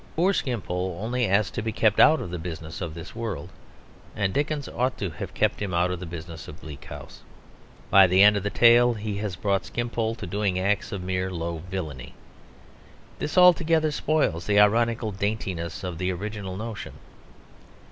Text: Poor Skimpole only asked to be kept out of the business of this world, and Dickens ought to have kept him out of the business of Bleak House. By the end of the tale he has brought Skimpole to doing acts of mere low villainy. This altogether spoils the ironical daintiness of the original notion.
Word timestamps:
Poor 0.15 0.33
Skimpole 0.33 0.97
only 0.99 1.27
asked 1.27 1.53
to 1.53 1.61
be 1.61 1.71
kept 1.71 1.99
out 1.99 2.19
of 2.19 2.31
the 2.31 2.39
business 2.39 2.81
of 2.81 2.95
this 2.95 3.15
world, 3.15 3.49
and 4.15 4.33
Dickens 4.33 4.67
ought 4.67 4.97
to 4.97 5.11
have 5.11 5.35
kept 5.35 5.61
him 5.61 5.75
out 5.75 5.91
of 5.91 5.99
the 5.99 6.07
business 6.07 6.47
of 6.47 6.59
Bleak 6.59 6.85
House. 6.85 7.19
By 7.91 8.07
the 8.07 8.23
end 8.23 8.35
of 8.35 8.41
the 8.41 8.49
tale 8.49 8.95
he 8.95 9.17
has 9.17 9.35
brought 9.35 9.63
Skimpole 9.65 10.15
to 10.15 10.25
doing 10.25 10.57
acts 10.57 10.91
of 10.91 11.03
mere 11.03 11.29
low 11.29 11.59
villainy. 11.69 12.15
This 13.19 13.37
altogether 13.37 13.91
spoils 13.91 14.47
the 14.47 14.59
ironical 14.59 15.11
daintiness 15.11 15.83
of 15.83 15.99
the 15.99 16.11
original 16.11 16.57
notion. 16.57 16.93